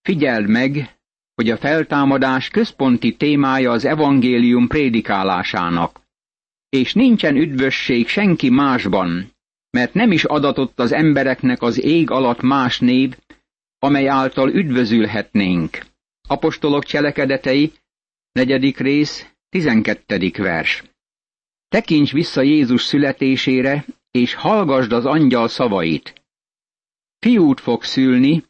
Figyeld 0.01 0.49
meg, 0.49 0.97
hogy 1.35 1.49
a 1.49 1.57
feltámadás 1.57 2.49
központi 2.49 3.15
témája 3.15 3.71
az 3.71 3.85
evangélium 3.85 4.67
prédikálásának. 4.67 6.01
És 6.69 6.93
nincsen 6.93 7.35
üdvösség 7.35 8.07
senki 8.07 8.49
másban, 8.49 9.31
mert 9.69 9.93
nem 9.93 10.11
is 10.11 10.23
adatott 10.23 10.79
az 10.79 10.91
embereknek 10.91 11.61
az 11.61 11.83
ég 11.83 12.09
alatt 12.09 12.41
más 12.41 12.79
név, 12.79 13.17
amely 13.85 14.07
által 14.07 14.49
üdvözülhetnénk. 14.49 15.85
Apostolok 16.27 16.83
cselekedetei, 16.83 17.73
negyedik 18.31 18.77
rész, 18.77 19.29
tizenkettedik 19.49 20.37
vers. 20.37 20.83
Tekints 21.67 22.11
vissza 22.11 22.41
Jézus 22.41 22.83
születésére, 22.83 23.85
és 24.11 24.33
hallgasd 24.33 24.91
az 24.91 25.05
angyal 25.05 25.47
szavait. 25.47 26.13
Fiút 27.19 27.59
fog 27.59 27.83
szülni, 27.83 28.43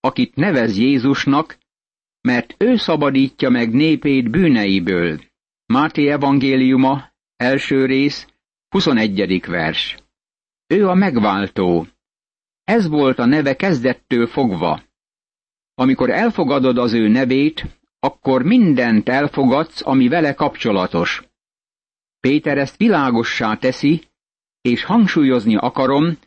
akit 0.00 0.34
nevez 0.34 0.76
Jézusnak, 0.78 1.58
mert 2.20 2.54
ő 2.58 2.76
szabadítja 2.76 3.48
meg 3.48 3.72
népét 3.72 4.30
bűneiből. 4.30 5.20
Máté 5.66 6.08
evangéliuma, 6.08 7.12
első 7.36 7.86
rész, 7.86 8.26
21. 8.68 9.46
vers. 9.46 9.96
Ő 10.66 10.88
a 10.88 10.94
megváltó. 10.94 11.86
Ez 12.70 12.88
volt 12.88 13.18
a 13.18 13.24
neve 13.24 13.56
kezdettől 13.56 14.26
fogva. 14.26 14.82
Amikor 15.74 16.10
elfogadod 16.10 16.78
az 16.78 16.92
ő 16.92 17.08
nevét, 17.08 17.64
akkor 18.00 18.42
mindent 18.42 19.08
elfogadsz, 19.08 19.86
ami 19.86 20.08
vele 20.08 20.34
kapcsolatos. 20.34 21.22
Péter 22.20 22.58
ezt 22.58 22.76
világossá 22.76 23.56
teszi, 23.56 24.02
és 24.60 24.84
hangsúlyozni 24.84 25.56
akarom, 25.56 26.18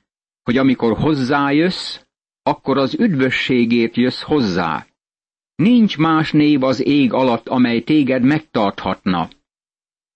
hogy 0.44 0.58
amikor 0.58 0.98
hozzájössz, 0.98 2.00
akkor 2.42 2.78
az 2.78 2.94
üdvösségért 3.00 3.96
jössz 3.96 4.22
hozzá. 4.22 4.88
Nincs 5.56 5.98
más 5.98 6.32
név 6.32 6.64
az 6.64 6.86
ég 6.86 7.14
alatt, 7.14 7.48
amely 7.48 7.82
téged 7.82 8.24
megtarthatna. 8.24 9.30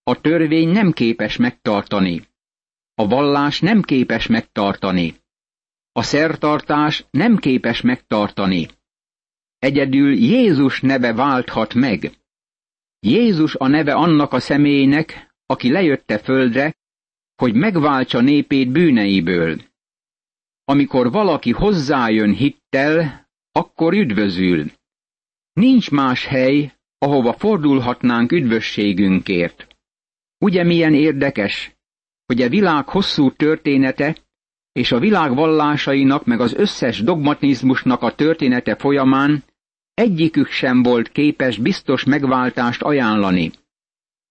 A 0.04 0.22
törvény 0.22 0.70
nem 0.70 0.92
képes 0.92 1.38
megtartani. 1.38 2.28
A 2.94 3.08
vallás 3.08 3.60
nem 3.60 3.82
képes 3.82 4.28
megtartani. 4.28 5.26
A 5.98 6.04
szertartás 6.04 7.06
nem 7.10 7.38
képes 7.38 7.82
megtartani. 7.82 8.68
Egyedül 9.60 10.14
Jézus 10.14 10.82
neve 10.82 11.14
válthat 11.14 11.74
meg. 11.74 12.12
Jézus 13.00 13.56
a 13.56 13.68
neve 13.68 13.94
annak 13.94 14.34
a 14.34 14.40
személynek, 14.40 15.36
aki 15.46 15.72
lejötte 15.72 16.20
földre, 16.20 16.76
hogy 17.36 17.54
megváltsa 17.54 18.22
népét 18.22 18.72
bűneiből. 18.72 19.62
Amikor 20.64 21.12
valaki 21.12 21.52
hozzájön 21.52 22.34
hittel, 22.34 23.28
akkor 23.52 23.94
üdvözül. 23.94 24.72
Nincs 25.54 25.92
más 25.92 26.26
hely, 26.26 26.74
ahova 26.98 27.34
fordulhatnánk 27.34 28.32
üdvösségünkért. 28.32 29.68
Ugye 30.38 30.64
milyen 30.64 30.94
érdekes, 30.94 31.76
hogy 32.26 32.42
a 32.42 32.50
világ 32.50 32.90
hosszú 32.90 33.32
története 33.32 34.27
és 34.78 34.92
a 34.92 35.00
világ 35.00 35.36
vallásainak 35.36 36.26
meg 36.26 36.40
az 36.40 36.54
összes 36.54 37.02
dogmatizmusnak 37.02 38.02
a 38.02 38.16
története 38.16 38.76
folyamán 38.76 39.44
egyikük 39.94 40.48
sem 40.48 40.84
volt 40.84 41.12
képes 41.12 41.58
biztos 41.58 42.04
megváltást 42.04 42.82
ajánlani. 42.82 43.52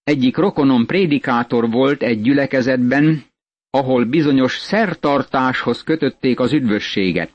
Egyik 0.03 0.37
rokonom 0.37 0.85
prédikátor 0.85 1.69
volt 1.69 2.03
egy 2.03 2.21
gyülekezetben, 2.21 3.23
ahol 3.69 4.05
bizonyos 4.05 4.57
szertartáshoz 4.57 5.83
kötötték 5.83 6.39
az 6.39 6.53
üdvösséget. 6.53 7.33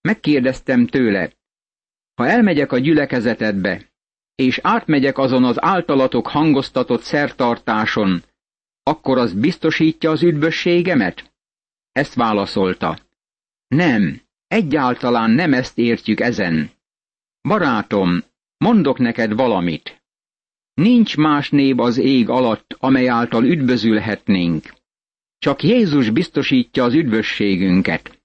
Megkérdeztem 0.00 0.86
tőle, 0.86 1.32
ha 2.14 2.26
elmegyek 2.26 2.72
a 2.72 2.78
gyülekezetedbe, 2.78 3.92
és 4.34 4.58
átmegyek 4.62 5.18
azon 5.18 5.44
az 5.44 5.64
általatok 5.64 6.26
hangoztatott 6.26 7.02
szertartáson, 7.02 8.22
akkor 8.82 9.18
az 9.18 9.32
biztosítja 9.32 10.10
az 10.10 10.22
üdvösségemet? 10.22 11.32
Ezt 11.94 12.14
válaszolta. 12.14 12.98
Nem, 13.66 14.20
egyáltalán 14.46 15.30
nem 15.30 15.52
ezt 15.52 15.78
értjük 15.78 16.20
ezen. 16.20 16.70
Barátom, 17.48 18.22
mondok 18.56 18.98
neked 18.98 19.34
valamit. 19.34 20.02
Nincs 20.74 21.16
más 21.16 21.50
név 21.50 21.80
az 21.80 21.98
ég 21.98 22.28
alatt, 22.28 22.76
amely 22.78 23.08
által 23.08 23.44
üdvözülhetnénk. 23.44 24.74
Csak 25.38 25.62
Jézus 25.62 26.10
biztosítja 26.10 26.84
az 26.84 26.94
üdvösségünket. 26.94 28.22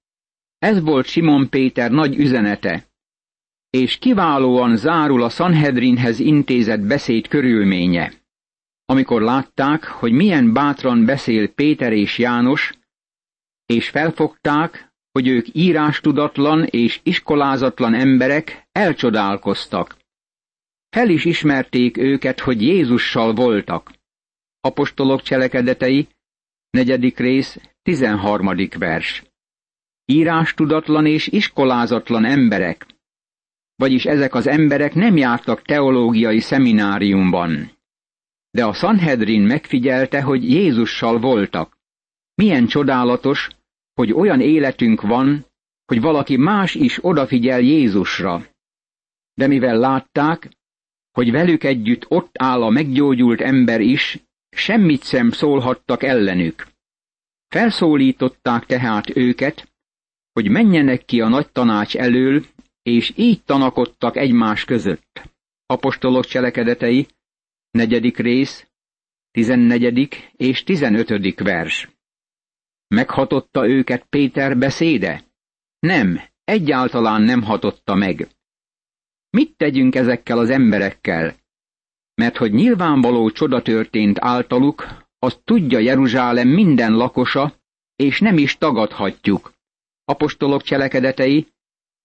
Ez 0.58 0.82
volt 0.82 1.06
Simon 1.06 1.50
Péter 1.50 1.92
nagy 1.92 2.18
üzenete, 2.18 2.88
és 3.70 3.98
kiválóan 3.98 4.76
zárul 4.76 5.24
a 5.24 5.30
Sanhedrinhez 5.30 6.20
intézett 6.20 6.82
beszéd 6.82 7.28
körülménye. 7.28 8.14
Amikor 8.86 9.22
látták, 9.22 9.84
hogy 9.84 10.12
milyen 10.12 10.54
bátran 10.54 11.06
beszél 11.06 11.54
Péter 11.54 11.94
és 11.94 12.18
János, 12.18 12.79
és 13.74 13.90
felfogták, 13.90 14.92
hogy 15.12 15.28
ők 15.28 15.46
írástudatlan 15.52 16.64
és 16.64 17.00
iskolázatlan 17.04 17.94
emberek, 17.94 18.68
elcsodálkoztak. 18.72 19.98
Fel 20.90 21.10
is 21.10 21.26
ismerték 21.26 21.98
őket, 21.98 22.40
hogy 22.40 22.62
Jézussal 22.62 23.34
voltak. 23.34 23.92
Apostolok 24.62 25.22
cselekedetei, 25.22 26.08
negyedik 26.70 27.18
rész, 27.18 27.58
tizenharmadik 27.82 28.78
vers. 28.78 29.24
Írástudatlan 30.06 31.06
és 31.06 31.28
iskolázatlan 31.28 32.26
emberek, 32.26 32.86
vagyis 33.76 34.06
ezek 34.06 34.34
az 34.34 34.48
emberek 34.48 34.94
nem 34.94 35.18
jártak 35.18 35.62
teológiai 35.62 36.40
szemináriumban. 36.40 37.72
De 38.52 38.66
a 38.66 38.74
Sanhedrin 38.74 39.42
megfigyelte, 39.42 40.22
hogy 40.22 40.52
Jézussal 40.52 41.20
voltak. 41.20 41.78
Milyen 42.36 42.68
csodálatos, 42.68 43.50
hogy 44.00 44.14
olyan 44.14 44.42
életünk 44.42 45.02
van, 45.02 45.46
hogy 45.86 46.02
valaki 46.02 46.38
más 46.38 46.76
is 46.76 46.98
odafigyel 47.02 47.60
Jézusra. 47.60 48.46
De 49.34 49.48
mivel 49.48 49.78
látták, 49.78 50.50
hogy 51.12 51.32
velük 51.32 51.64
együtt 51.64 52.06
ott 52.10 52.32
áll 52.34 52.62
a 52.62 52.70
meggyógyult 52.70 53.42
ember 53.42 53.82
is, 53.82 54.20
semmit 54.50 55.04
sem 55.04 55.32
szólhattak 55.32 56.04
ellenük. 56.04 56.68
Felszólították 57.48 58.66
tehát 58.66 59.16
őket, 59.16 59.72
hogy 60.34 60.50
menjenek 60.50 61.06
ki 61.06 61.22
a 61.22 61.28
nagy 61.28 61.50
tanács 61.52 61.96
elől, 61.96 62.46
és 62.82 63.14
így 63.16 63.44
tanakodtak 63.44 64.18
egymás 64.18 64.66
között. 64.66 65.22
Apostolok 65.66 66.26
cselekedetei, 66.26 67.08
negyedik 67.72 68.18
rész, 68.18 68.68
tizennegyedik 69.32 70.32
és 70.36 70.64
tizenötödik 70.64 71.40
vers. 71.40 71.99
Meghatotta 72.96 73.68
őket 73.68 74.06
Péter 74.10 74.58
beszéde? 74.58 75.24
Nem, 75.80 76.22
egyáltalán 76.44 77.22
nem 77.22 77.44
hatotta 77.44 77.96
meg. 77.96 78.28
Mit 79.30 79.58
tegyünk 79.58 79.96
ezekkel 79.96 80.38
az 80.38 80.50
emberekkel? 80.50 81.36
Mert 82.14 82.38
hogy 82.38 82.52
nyilvánvaló 82.52 83.30
csoda 83.30 83.62
történt 83.62 84.20
általuk, 84.20 84.88
azt 85.20 85.42
tudja 85.44 85.80
Jeruzsálem 85.80 86.48
minden 86.48 86.94
lakosa, 86.94 87.54
és 87.96 88.20
nem 88.20 88.38
is 88.38 88.58
tagadhatjuk. 88.58 89.54
Apostolok 90.06 90.62
cselekedetei, 90.62 91.48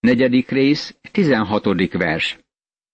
negyedik 0.00 0.48
rész, 0.48 0.96
tizenhatodik 1.10 1.92
vers. 1.92 2.38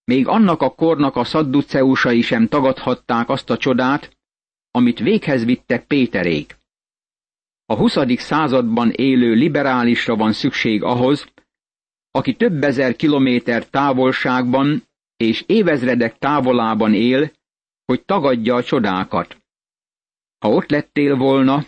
Még 0.04 0.26
annak 0.26 0.62
a 0.62 0.74
kornak 0.74 1.16
a 1.16 1.24
szadduceusai 1.24 2.20
sem 2.20 2.48
tagadhatták 2.48 3.28
azt 3.28 3.50
a 3.50 3.56
csodát, 3.56 4.18
amit 4.70 4.98
véghez 4.98 5.44
vittek 5.44 5.86
Péterék. 5.86 6.59
A 7.70 7.76
20. 7.76 7.96
században 8.16 8.90
élő 8.90 9.32
liberálisra 9.32 10.16
van 10.16 10.32
szükség 10.32 10.82
ahhoz, 10.82 11.26
aki 12.10 12.34
több 12.34 12.62
ezer 12.62 12.96
kilométer 12.96 13.68
távolságban 13.68 14.82
és 15.16 15.44
évezredek 15.46 16.18
távolában 16.18 16.94
él, 16.94 17.32
hogy 17.84 18.04
tagadja 18.04 18.54
a 18.54 18.62
csodákat. 18.62 19.42
Ha 20.38 20.48
ott 20.48 20.70
lettél 20.70 21.16
volna, 21.16 21.64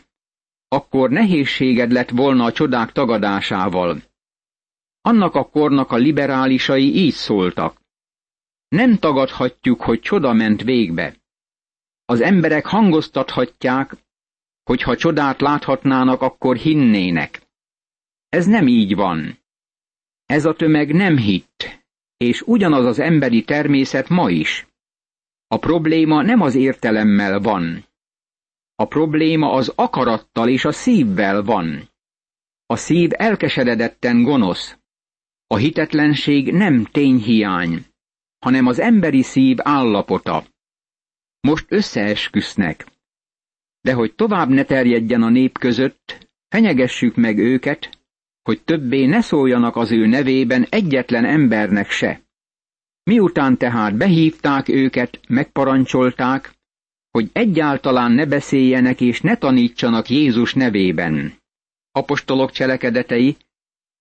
akkor 0.68 1.10
nehézséged 1.10 1.92
lett 1.92 2.10
volna 2.10 2.44
a 2.44 2.52
csodák 2.52 2.92
tagadásával. 2.92 4.02
Annak 5.00 5.34
a 5.34 5.48
kornak 5.48 5.90
a 5.90 5.96
liberálisai 5.96 6.94
így 6.94 7.14
szóltak. 7.14 7.80
Nem 8.68 8.98
tagadhatjuk, 8.98 9.82
hogy 9.82 10.00
csoda 10.00 10.32
ment 10.32 10.62
végbe. 10.62 11.16
Az 12.04 12.20
emberek 12.20 12.66
hangoztathatják, 12.66 13.96
hogy 14.62 14.82
ha 14.82 14.96
csodát 14.96 15.40
láthatnának, 15.40 16.20
akkor 16.22 16.56
hinnének. 16.56 17.42
Ez 18.28 18.46
nem 18.46 18.66
így 18.66 18.94
van. 18.94 19.38
Ez 20.26 20.44
a 20.44 20.54
tömeg 20.54 20.94
nem 20.94 21.16
hitt, 21.16 21.84
és 22.16 22.40
ugyanaz 22.40 22.84
az 22.84 22.98
emberi 22.98 23.44
természet 23.44 24.08
ma 24.08 24.30
is. 24.30 24.66
A 25.46 25.58
probléma 25.58 26.22
nem 26.22 26.40
az 26.40 26.54
értelemmel 26.54 27.40
van. 27.40 27.86
A 28.74 28.84
probléma 28.84 29.52
az 29.52 29.72
akarattal 29.74 30.48
és 30.48 30.64
a 30.64 30.72
szívvel 30.72 31.42
van. 31.42 31.90
A 32.66 32.76
szív 32.76 33.10
elkeseredetten 33.12 34.22
gonosz. 34.22 34.76
A 35.46 35.56
hitetlenség 35.56 36.52
nem 36.52 36.84
tényhiány, 36.84 37.86
hanem 38.38 38.66
az 38.66 38.78
emberi 38.78 39.22
szív 39.22 39.56
állapota. 39.60 40.44
Most 41.40 41.66
összeesküsznek. 41.68 42.91
De 43.82 43.92
hogy 43.92 44.14
tovább 44.14 44.48
ne 44.48 44.64
terjedjen 44.64 45.22
a 45.22 45.28
nép 45.28 45.58
között, 45.58 46.28
fenyegessük 46.48 47.16
meg 47.16 47.38
őket, 47.38 47.98
hogy 48.42 48.62
többé 48.62 49.06
ne 49.06 49.20
szóljanak 49.20 49.76
az 49.76 49.90
ő 49.92 50.06
nevében 50.06 50.66
egyetlen 50.68 51.24
embernek 51.24 51.90
se. 51.90 52.22
Miután 53.02 53.56
tehát 53.58 53.96
behívták 53.96 54.68
őket, 54.68 55.20
megparancsolták, 55.28 56.54
hogy 57.10 57.30
egyáltalán 57.32 58.12
ne 58.12 58.26
beszéljenek 58.26 59.00
és 59.00 59.20
ne 59.20 59.36
tanítsanak 59.36 60.08
Jézus 60.08 60.54
nevében. 60.54 61.32
Apostolok 61.90 62.50
cselekedetei, 62.50 63.36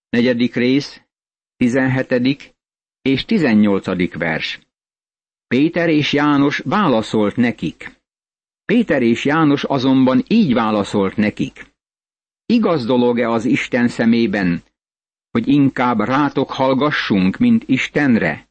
negyedik 0.10 0.56
rész, 0.56 1.02
tizenhetedik 1.58 2.54
és 3.02 3.26
tizennyolcadik 3.26 4.18
vers. 4.18 4.60
Péter 5.48 5.90
és 5.90 6.14
János 6.14 6.58
válaszolt 6.58 7.36
nekik. 7.36 8.01
Péter 8.66 9.02
és 9.02 9.26
János 9.26 9.64
azonban 9.64 10.24
így 10.28 10.54
válaszolt 10.54 11.16
nekik. 11.16 11.66
Igaz 12.46 12.86
dolog-e 12.86 13.30
az 13.30 13.46
Isten 13.46 13.88
szemében, 13.88 14.64
hogy 15.32 15.48
inkább 15.48 16.00
rátok 16.00 16.52
hallgassunk, 16.52 17.38
mint 17.38 17.64
Istenre? 17.68 18.50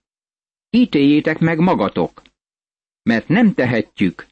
Ítéljétek 0.71 1.39
meg 1.39 1.59
magatok, 1.59 2.23
mert 3.03 3.29
nem 3.29 3.55
tehetjük, 3.55 4.27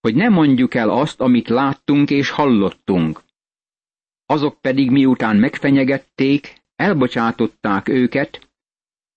hogy 0.00 0.14
ne 0.14 0.28
mondjuk 0.28 0.74
el 0.74 0.90
azt, 0.90 1.20
amit 1.20 1.48
láttunk 1.48 2.10
és 2.10 2.30
hallottunk. 2.30 3.22
Azok 4.26 4.60
pedig 4.60 4.90
miután 4.90 5.36
megfenyegették, 5.36 6.64
elbocsátották 6.76 7.88
őket, 7.88 8.50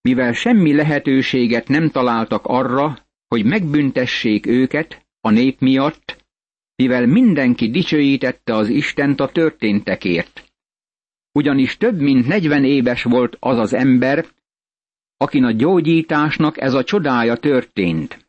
mivel 0.01 0.33
semmi 0.33 0.73
lehetőséget 0.73 1.67
nem 1.67 1.89
találtak 1.89 2.45
arra, 2.45 3.07
hogy 3.27 3.45
megbüntessék 3.45 4.45
őket 4.45 5.07
a 5.21 5.29
nép 5.29 5.59
miatt, 5.59 6.25
mivel 6.75 7.05
mindenki 7.05 7.69
dicsőítette 7.69 8.55
az 8.55 8.69
Istent 8.69 9.19
a 9.19 9.31
történtekért. 9.31 10.43
Ugyanis 11.31 11.77
több 11.77 11.99
mint 11.99 12.27
negyven 12.27 12.63
éves 12.63 13.03
volt 13.03 13.37
az 13.39 13.57
az 13.57 13.73
ember, 13.73 14.25
akin 15.17 15.43
a 15.43 15.51
gyógyításnak 15.51 16.61
ez 16.61 16.73
a 16.73 16.83
csodája 16.83 17.35
történt. 17.35 18.27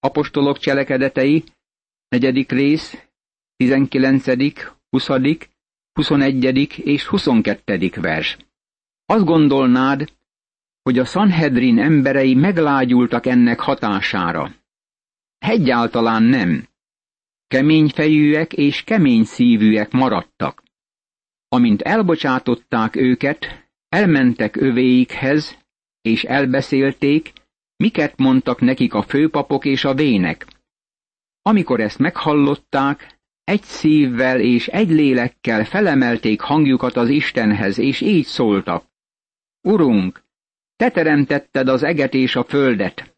Apostolok 0.00 0.58
cselekedetei, 0.58 1.44
negyedik 2.08 2.50
rész, 2.50 3.06
19., 3.56 4.26
20., 4.90 5.08
21. 5.92 6.78
és 6.84 7.06
22. 7.06 7.90
vers. 8.00 8.36
Azt 9.06 9.24
gondolnád, 9.24 10.12
hogy 10.82 10.98
a 10.98 11.04
Sanhedrin 11.04 11.78
emberei 11.78 12.34
meglágyultak 12.34 13.26
ennek 13.26 13.60
hatására. 13.60 14.54
Egyáltalán 15.42 16.22
nem. 16.22 16.68
Kemény 17.46 17.88
fejűek 17.88 18.52
és 18.52 18.82
kemény 18.84 19.24
szívűek 19.24 19.90
maradtak. 19.90 20.62
Amint 21.48 21.82
elbocsátották 21.82 22.96
őket, 22.96 23.68
elmentek 23.88 24.56
övéikhez, 24.56 25.58
és 26.00 26.24
elbeszélték, 26.24 27.32
miket 27.76 28.18
mondtak 28.18 28.60
nekik 28.60 28.94
a 28.94 29.02
főpapok 29.02 29.64
és 29.64 29.84
a 29.84 29.94
vének. 29.94 30.46
Amikor 31.42 31.80
ezt 31.80 31.98
meghallották, 31.98 33.20
egy 33.44 33.62
szívvel 33.62 34.40
és 34.40 34.68
egy 34.68 34.90
lélekkel 34.90 35.64
felemelték 35.64 36.40
hangjukat 36.40 36.96
az 36.96 37.08
Istenhez, 37.08 37.78
és 37.78 38.00
így 38.00 38.26
szóltak. 38.26 38.84
Urunk, 39.60 40.24
te 40.76 40.90
teremtetted 40.90 41.68
az 41.68 41.82
eget 41.82 42.14
és 42.14 42.36
a 42.36 42.44
földet, 42.44 43.11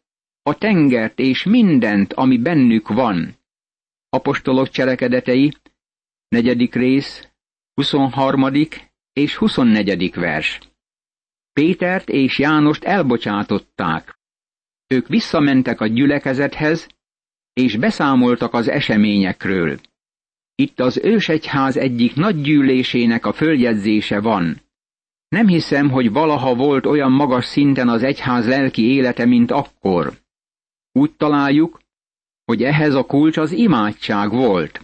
a 0.47 0.57
tengert 0.57 1.19
és 1.19 1.43
mindent, 1.43 2.13
ami 2.13 2.37
bennük 2.37 2.87
van. 2.87 3.35
Apostolok 4.09 4.69
cselekedetei, 4.69 5.53
negyedik 6.27 6.73
rész, 6.75 7.29
23. 7.73 8.51
és 9.13 9.35
24. 9.35 10.13
vers. 10.13 10.59
Pétert 11.53 12.09
és 12.09 12.39
Jánost 12.39 12.83
elbocsátották. 12.83 14.19
Ők 14.87 15.07
visszamentek 15.07 15.81
a 15.81 15.87
gyülekezethez, 15.87 16.87
és 17.53 17.77
beszámoltak 17.77 18.53
az 18.53 18.67
eseményekről. 18.67 19.79
Itt 20.55 20.79
az 20.79 20.97
ősegyház 21.03 21.77
egyik 21.77 22.15
nagy 22.15 22.41
gyűlésének 22.41 23.25
a 23.25 23.33
följegyzése 23.33 24.19
van. 24.19 24.61
Nem 25.27 25.47
hiszem, 25.47 25.89
hogy 25.89 26.11
valaha 26.11 26.55
volt 26.55 26.85
olyan 26.85 27.11
magas 27.11 27.45
szinten 27.45 27.89
az 27.89 28.03
egyház 28.03 28.47
lelki 28.47 28.83
élete, 28.83 29.25
mint 29.25 29.51
akkor. 29.51 30.23
Úgy 30.99 31.15
találjuk, 31.15 31.79
hogy 32.45 32.63
ehhez 32.63 32.93
a 32.93 33.05
kulcs 33.05 33.37
az 33.37 33.51
imádság 33.51 34.29
volt. 34.29 34.81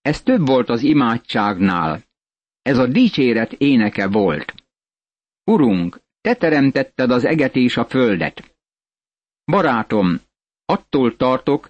Ez 0.00 0.22
több 0.22 0.46
volt 0.46 0.68
az 0.68 0.82
imádságnál. 0.82 2.04
Ez 2.62 2.78
a 2.78 2.86
dicséret 2.86 3.52
éneke 3.52 4.08
volt. 4.08 4.54
Urunk, 5.44 6.00
te 6.20 6.34
teremtetted 6.34 7.10
az 7.10 7.24
eget 7.24 7.56
és 7.56 7.76
a 7.76 7.84
földet. 7.84 8.56
Barátom, 9.44 10.20
attól 10.64 11.16
tartok, 11.16 11.68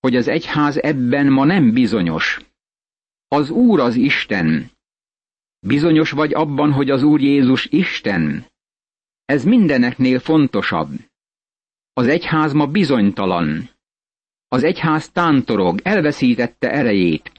hogy 0.00 0.16
az 0.16 0.28
egyház 0.28 0.76
ebben 0.82 1.26
ma 1.26 1.44
nem 1.44 1.72
bizonyos. 1.72 2.40
Az 3.28 3.50
Úr 3.50 3.80
az 3.80 3.94
Isten. 3.94 4.70
Bizonyos 5.58 6.10
vagy 6.10 6.34
abban, 6.34 6.72
hogy 6.72 6.90
az 6.90 7.02
Úr 7.02 7.20
Jézus 7.20 7.66
Isten? 7.66 8.46
Ez 9.24 9.44
mindeneknél 9.44 10.18
fontosabb. 10.18 11.10
Az 11.94 12.06
egyház 12.06 12.52
ma 12.52 12.66
bizonytalan. 12.66 13.70
Az 14.48 14.64
egyház 14.64 15.10
tántorog, 15.10 15.80
elveszítette 15.82 16.70
erejét. 16.70 17.32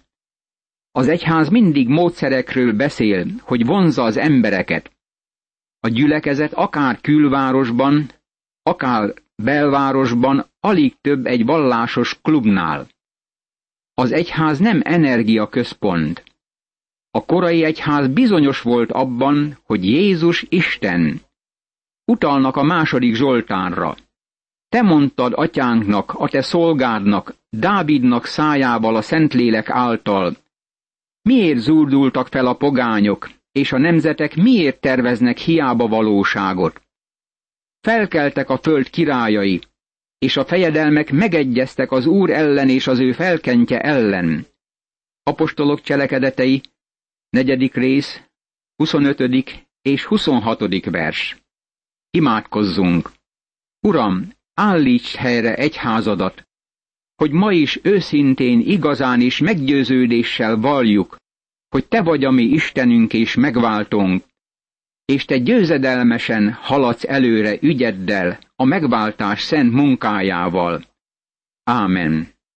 Az 0.92 1.08
egyház 1.08 1.50
mindig 1.50 1.88
módszerekről 1.88 2.74
beszél, 2.74 3.28
hogy 3.42 3.66
vonzza 3.66 4.04
az 4.04 4.18
embereket. 4.18 4.92
A 5.80 5.88
gyülekezet 5.88 6.54
akár 6.54 7.02
külvárosban, 7.02 8.10
akár 8.64 9.14
belvárosban 9.36 10.46
alig 10.60 10.96
több 11.02 11.26
egy 11.26 11.46
vallásos 11.46 12.22
klubnál. 12.22 12.88
Az 13.94 14.12
egyház 14.12 14.60
nem 14.60 14.82
energiaközpont. 14.84 16.24
A 17.12 17.26
korai 17.26 17.64
egyház 17.64 18.08
bizonyos 18.08 18.62
volt 18.62 18.92
abban, 18.92 19.58
hogy 19.64 19.86
Jézus 19.86 20.46
Isten. 20.50 21.22
Utalnak 22.06 22.56
a 22.56 22.64
második 22.64 23.16
Zsoltánra. 23.16 23.96
Te 24.74 24.82
mondtad 24.82 25.34
atyánknak, 25.34 26.14
a 26.14 26.30
te 26.30 26.42
szolgádnak, 26.42 27.36
Dávidnak 27.50 28.26
szájával 28.26 28.96
a 28.96 29.02
Szentlélek 29.02 29.70
által. 29.70 30.38
Miért 31.22 31.60
zúrdultak 31.60 32.28
fel 32.28 32.46
a 32.46 32.54
pogányok, 32.54 33.30
és 33.52 33.72
a 33.72 33.78
nemzetek 33.78 34.36
miért 34.36 34.80
terveznek 34.80 35.38
hiába 35.38 35.88
valóságot? 35.88 36.82
Felkeltek 37.82 38.50
a 38.50 38.58
föld 38.58 38.90
királyai, 38.90 39.62
és 40.18 40.38
a 40.38 40.46
fejedelmek 40.46 41.12
megegyeztek 41.12 41.92
az 41.92 42.06
Úr 42.06 42.30
ellen 42.30 42.70
és 42.70 42.88
az 42.88 43.00
ő 43.00 43.12
felkentje 43.12 43.80
ellen. 43.80 44.46
Apostolok 45.24 45.82
cselekedetei, 45.82 46.62
negyedik 47.30 47.74
rész, 47.74 48.22
25. 48.76 49.68
és 49.82 50.06
26. 50.06 50.86
vers. 50.86 51.38
Imádkozzunk! 52.10 53.12
Uram, 53.80 54.42
állíts 54.54 55.16
helyre 55.16 55.56
egyházadat, 55.56 56.48
hogy 57.16 57.32
ma 57.32 57.52
is 57.52 57.80
őszintén, 57.84 58.60
igazán 58.60 59.22
és 59.22 59.40
meggyőződéssel 59.40 60.58
valljuk, 60.58 61.16
hogy 61.70 61.88
Te 61.88 62.02
vagy 62.02 62.24
a 62.24 62.32
mi 62.32 62.44
Istenünk 62.44 63.14
és 63.14 63.36
megváltunk, 63.36 64.24
és 65.06 65.26
Te 65.26 65.38
győzedelmesen 65.38 66.54
haladsz 66.54 67.04
előre 67.04 67.58
ügyeddel, 67.62 68.40
a 68.56 68.64
megváltás 68.64 69.42
szent 69.42 69.74
munkájával. 69.74 70.86
Ámen. 71.64 72.33